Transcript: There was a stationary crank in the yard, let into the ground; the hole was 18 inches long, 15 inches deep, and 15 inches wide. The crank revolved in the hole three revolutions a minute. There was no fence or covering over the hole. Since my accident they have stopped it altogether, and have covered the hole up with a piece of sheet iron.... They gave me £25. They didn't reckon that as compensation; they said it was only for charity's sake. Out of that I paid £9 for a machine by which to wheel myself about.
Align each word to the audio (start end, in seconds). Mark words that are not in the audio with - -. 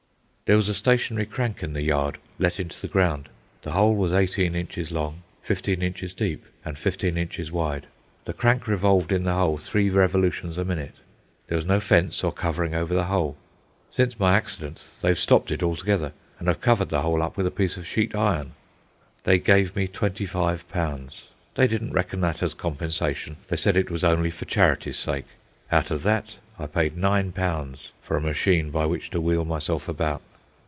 There 0.49 0.57
was 0.57 0.67
a 0.67 0.73
stationary 0.75 1.27
crank 1.27 1.63
in 1.63 1.71
the 1.71 1.81
yard, 1.81 2.17
let 2.37 2.59
into 2.59 2.77
the 2.81 2.89
ground; 2.89 3.29
the 3.61 3.71
hole 3.71 3.95
was 3.95 4.11
18 4.11 4.53
inches 4.53 4.91
long, 4.91 5.23
15 5.43 5.81
inches 5.81 6.13
deep, 6.13 6.43
and 6.65 6.77
15 6.77 7.15
inches 7.17 7.49
wide. 7.49 7.87
The 8.25 8.33
crank 8.33 8.67
revolved 8.67 9.13
in 9.13 9.23
the 9.23 9.33
hole 9.33 9.57
three 9.57 9.89
revolutions 9.89 10.57
a 10.57 10.65
minute. 10.65 10.95
There 11.47 11.55
was 11.55 11.65
no 11.65 11.79
fence 11.79 12.21
or 12.21 12.33
covering 12.33 12.75
over 12.75 12.93
the 12.93 13.05
hole. 13.05 13.37
Since 13.91 14.19
my 14.19 14.35
accident 14.35 14.83
they 15.01 15.07
have 15.07 15.19
stopped 15.19 15.51
it 15.51 15.63
altogether, 15.63 16.11
and 16.37 16.49
have 16.49 16.59
covered 16.59 16.89
the 16.89 17.01
hole 17.01 17.23
up 17.23 17.37
with 17.37 17.47
a 17.47 17.51
piece 17.51 17.77
of 17.77 17.87
sheet 17.87 18.13
iron.... 18.13 18.51
They 19.23 19.39
gave 19.39 19.73
me 19.73 19.87
£25. 19.87 21.21
They 21.55 21.65
didn't 21.67 21.93
reckon 21.93 22.19
that 22.19 22.43
as 22.43 22.55
compensation; 22.55 23.37
they 23.47 23.55
said 23.55 23.77
it 23.77 23.89
was 23.89 24.03
only 24.03 24.31
for 24.31 24.43
charity's 24.43 24.99
sake. 24.99 25.27
Out 25.71 25.91
of 25.91 26.03
that 26.03 26.35
I 26.59 26.65
paid 26.65 26.97
£9 26.97 27.77
for 28.01 28.17
a 28.17 28.21
machine 28.21 28.69
by 28.69 28.85
which 28.85 29.09
to 29.11 29.21
wheel 29.21 29.45
myself 29.45 29.87
about. 29.87 30.21